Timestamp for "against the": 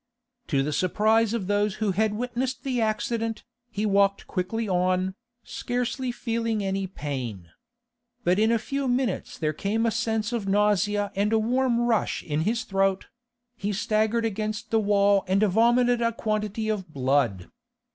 14.25-14.79